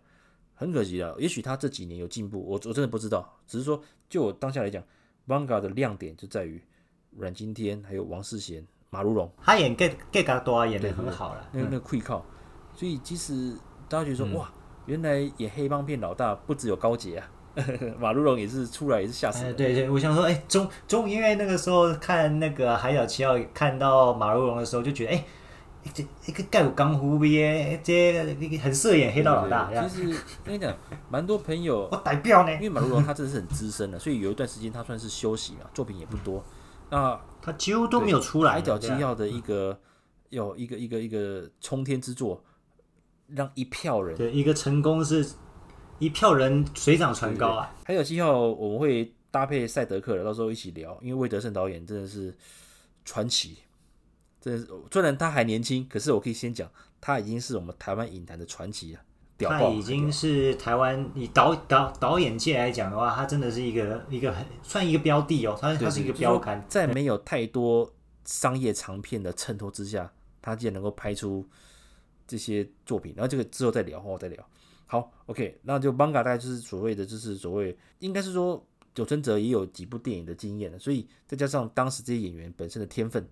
[0.54, 1.16] 很可惜了。
[1.20, 3.38] 也许他这几年有进步，我我真的不知道。
[3.48, 4.84] 只是说，就我当下来讲。
[5.28, 6.60] ，Vanga 的亮点就在于
[7.12, 11.48] 阮经天，还有王世贤、马如龙，他演 gay gay 嘎多啊，演的很好了。
[11.54, 12.26] 那个那个愧靠，
[12.76, 13.56] 所以其实
[13.88, 14.52] 大家觉得说，嗯、哇，
[14.86, 17.26] 原来演黑帮片老大不只有高捷啊，
[17.98, 19.56] 马如龙也是出来也是吓死人。
[19.56, 25.24] 对对，我想说，哎，中中，因为那个时候看那个《海角七号》，看到马如龙的时候，就觉得，哎。
[25.96, 28.14] 这一个盖有江湖味诶，这
[28.60, 29.88] 很适合演黑道老大。
[29.88, 30.72] 其实跟你讲，
[31.10, 36.44] 蛮多朋友， 我代表呢，因为马如龙他真的是很资深的，所以有一段时间他算是休息嘛，作品也不多。
[36.92, 38.52] 那他几乎都没有出来。
[38.52, 39.80] 海角七号的一个
[40.30, 42.44] 有一个一个一个冲天之作，
[43.28, 45.26] 让一票人对一个成功是
[46.00, 47.74] 一票人水涨船高啊。
[47.86, 52.36] 海角七号我们会搭配赛德克的，到时候一起聊，因为魏德圣导演真的是
[53.06, 53.58] 传奇。
[54.42, 54.58] 这
[54.92, 59.00] 虽然他还年轻，可是我可以先讲，他已经是我们台湾影坛的传奇了。
[59.50, 66.64] 他已经是台湾以导导导演界来讲的话，他真的是一个一个很算一个标的哦，他他是一个标杆。
[66.68, 67.94] 在没有太多
[68.26, 71.46] 商业长片的衬托之下，他竟然能够拍出
[72.28, 74.50] 这些作品，然后这个之后再聊，后再聊。
[74.86, 83.28] 好，OK，那就 Manga 大概就是所谓的，就是所谓应该是说，久村哲也有几部电影的经验了，所以再加上当时这些演员本身的天分。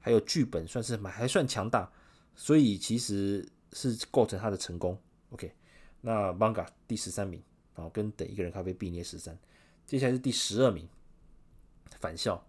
[0.00, 1.90] 还有剧本算是蛮还算强大，
[2.34, 4.96] 所以其实是构成他的成功。
[5.30, 5.52] OK，
[6.00, 7.42] 那 Manga 第十三名，
[7.74, 9.36] 然后，跟等一个人咖啡并列十三。
[9.86, 10.88] 接下来是第十二名，
[12.00, 12.42] 返校，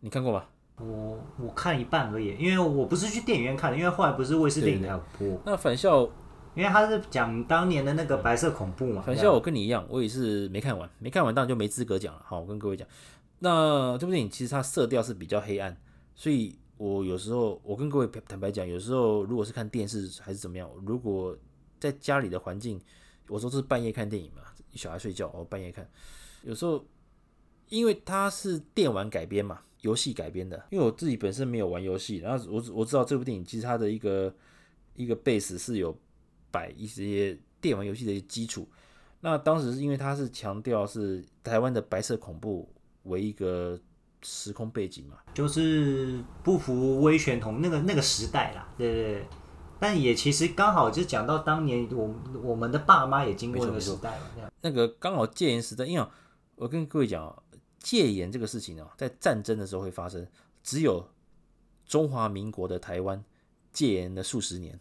[0.00, 0.44] 你看过吗？
[0.78, 5.40] 我我看一半而已，因为我不是去电影院看的，因为后来不是卫视电影台有播。
[5.46, 6.02] 那返校，
[6.54, 9.02] 因为他是讲当年的那个白色恐怖嘛。
[9.02, 12.22] 返校我跟你一样，我也是没看完，没看完当然就没资格讲了。
[12.24, 12.86] 好，我跟各位讲，
[13.38, 15.76] 那这部电影其实它色调是比较黑暗，
[16.14, 16.58] 所以。
[16.78, 21.36] 我有时候，我跟各位坦白讲，有时候如果是看电视还是怎么样，如果
[21.82, 22.80] 在家里的环境，
[23.26, 24.42] 我说是半夜看电影嘛，
[24.74, 25.84] 小孩睡觉，我半夜看，
[26.44, 26.86] 有时候
[27.68, 34.32] 因为它是电玩改编嘛，游戏改编的，因为我自己本身没有玩游戏，然后我我知道这部电影其实它的一个
[34.94, 35.98] 一个 base 是有
[36.52, 38.68] 摆一些电玩游戏的基础，
[39.22, 43.76] 那当时是因为它是强调是台湾的白色恐怖为一个。
[44.24, 49.26] 时空背景嘛，就是不服威权同那个那个时代啦，对对对。
[49.82, 54.16] 但也其实刚好就讲到当年我我们的爸妈也经过那个时代，
[54.60, 56.06] 那个刚好戒严时代，因为
[56.54, 57.42] 我跟各位讲
[57.80, 60.24] 戒严这个事情啊，在战争的时候会发生，
[60.62, 61.08] 只有
[61.84, 63.24] 中华民国的台湾
[63.72, 64.78] 戒严了数十年。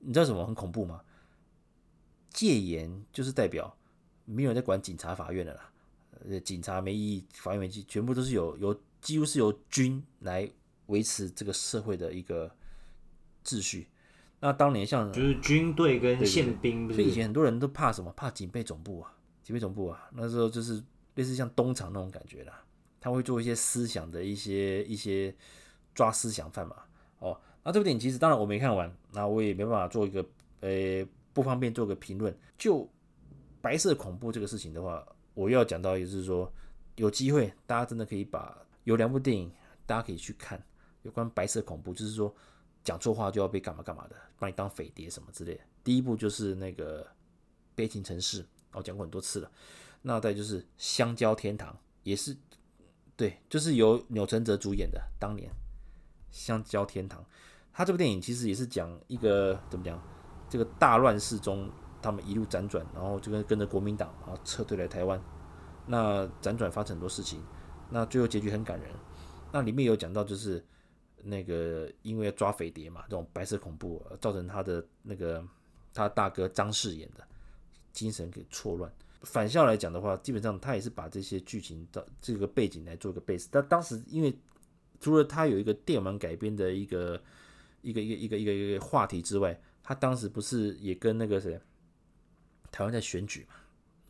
[0.00, 1.00] 你知道什么很恐怖吗？
[2.28, 3.74] 戒严就是代表
[4.26, 5.72] 没有人在管警察、法院的啦。
[6.28, 10.46] 呃，警察没意义，法院没意义，全部都是由由几乎是由军来
[10.88, 12.54] 维持这个社会的一个
[13.42, 13.88] 秩序。
[14.42, 18.12] 那当年像就是军队跟宪兵，所以以前很多人都怕什么？
[18.16, 20.82] 怕警备总部啊，警备总部啊，那时候就是
[21.14, 22.62] 类似像东厂那种感觉啦。
[23.00, 25.34] 他会做一些思想的一些一些
[25.94, 26.76] 抓思想犯嘛。
[27.20, 30.22] 哦，那这部电影其实当然我没看完，那我也没办法做一个
[30.60, 32.36] 呃不方便做个评论。
[32.58, 32.86] 就
[33.60, 35.02] 白色恐怖这个事情的话。
[35.34, 36.52] 我又要讲到，也就是说，
[36.96, 38.54] 有机会大家真的可以把
[38.84, 39.50] 有两部电影，
[39.86, 40.62] 大家可以去看
[41.04, 42.34] 有关白色恐怖，就是说
[42.84, 45.60] 讲错话就要被干嘛干嘛的，把你当匪谍什么之类的。
[45.84, 47.04] 第一部就是那个
[47.74, 49.50] 《悲情城市》，我讲过很多次了。
[50.02, 51.72] 那再就是《香蕉天堂》，
[52.02, 52.36] 也是
[53.16, 55.00] 对，就是由钮承泽主演的。
[55.18, 55.48] 当年
[56.30, 57.20] 《香蕉天堂》，
[57.72, 60.00] 他这部电影其实也是讲一个怎么讲，
[60.48, 61.70] 这个大乱世中
[62.00, 65.22] 他们一路辗转，然后就跟跟着国民党啊撤退来台湾。
[65.86, 67.40] 那辗转发生很多事情，
[67.90, 68.90] 那最后结局很感人。
[69.52, 70.64] 那里面有讲到，就是
[71.22, 75.42] 那个因为要抓匪谍嘛，这种白色恐怖造成他的那个
[75.94, 77.26] 他大哥张氏演的
[77.92, 78.92] 精神给错乱。
[79.22, 83.46] 反校来讲的话，基本上他也是把这些剧情的这个背景来做一个 base。
[83.50, 84.36] 但当时因为
[85.00, 87.22] 除了他有一个电玩改编的一个
[87.82, 91.60] 一个一个一个一个一个话题之外，他当时不是也跟那个谁
[92.72, 93.54] 台湾在选举嘛？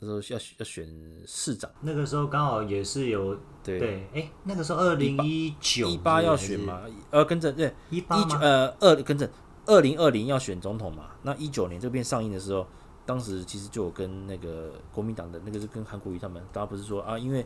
[0.03, 0.85] 那时候要要选
[1.25, 6.81] 市长，那个时候刚好也是有对对，哎、欸，那个时候二零一九一八要选嘛？
[7.09, 9.29] 呃，跟着对一八呃二跟着
[9.65, 11.11] 二零二零要选总统嘛？
[11.21, 12.67] 那一九年这边上映的时候，
[13.05, 17.45] 当时其实就有跟那个国民党的那个是跟韩国瑜他们，大家不是说啊，因为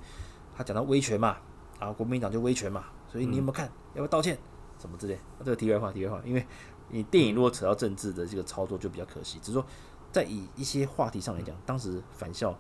[0.55, 1.38] 他讲到威权嘛，
[1.80, 3.68] 啊，国民党就威权嘛，所以你有没有看？
[3.68, 4.38] 嗯、要不要道歉？
[4.80, 5.14] 什么之类？
[5.14, 6.45] 啊、这个题外话，题外话，因为
[6.89, 9.66] 你电影如果扯到政治的这个操作就比较可惜，只是说。
[10.12, 12.58] 在以一些话题上来讲，当时返校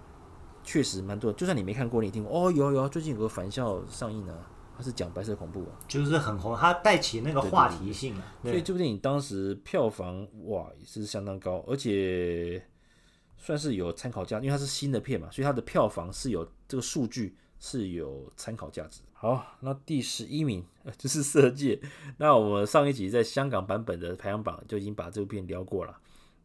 [0.63, 1.31] 确实蛮多。
[1.33, 4.37] 就算你没看过，你听过哦，有有，最近有个返校上映呢，
[4.77, 8.35] 它是讲白色恐怖啊，就是很红，它带起那个话题性啊。
[8.43, 12.63] 所以这部电影当时票房哇也是相当高，而且
[13.37, 19.01] 算是有参考价，因为它是新的片嘛，所以它的票房是有这个数据是有参考价值。
[19.13, 20.63] 好，那第十一名
[20.97, 21.75] 就是《色戒》。
[22.17, 25.97] 那我们上一集在香港版本的排行榜就已经把这部片聊过了。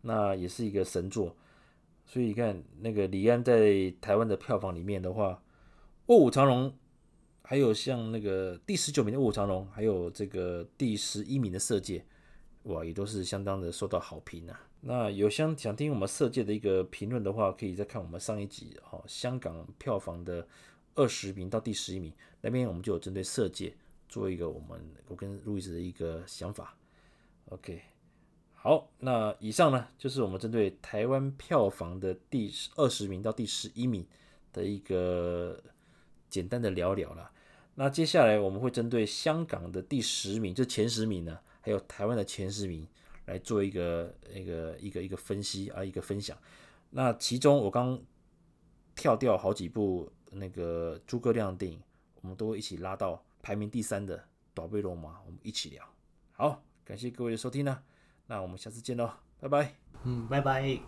[0.03, 1.35] 那也是一个神作，
[2.05, 5.31] 所以你看那个李安在台湾的票房里面的话，
[6.07, 6.71] 《卧虎藏龙》，
[7.43, 12.05] 还有像那个第十九名的《卧虎藏龙》，还有这个第十一名的《色戒》，
[12.73, 14.61] 哇，也都是相当的受到好评啊。
[14.81, 20.45] 那有想想听我们《色戒》的一个评论的话，可以再看我们上一集哦，香港票房的
[20.97, 23.69] 二十名到第十一名那边，我们就有针对《色戒》
[24.09, 26.77] 做一个我们我跟路易斯的一个想法
[27.51, 27.92] ，OK。
[28.65, 34.07] 好，那以上呢就是我们针对台湾票房的第二十名到第十一名
[34.53, 35.61] 的一个
[36.31, 37.33] 简单的聊聊了。
[37.75, 42.87] 那接下来我们会针对香港的第十名，就前十名呢，还有台湾的前十名
[43.25, 46.39] 来做一个一个一个一个分析啊，一个分享。
[46.91, 48.01] 那其中我刚
[48.95, 51.83] 跳掉好几部那个诸葛亮的电影，
[52.21, 54.17] 我们都会一起拉到排名第三的
[54.55, 55.85] 《大尾鲈鳗》，我们一起聊。
[56.31, 57.83] 好，感谢各位的收听呢。
[58.27, 59.11] 那我们下次见喽，
[59.41, 59.75] 拜拜。
[60.05, 60.83] 嗯，拜拜。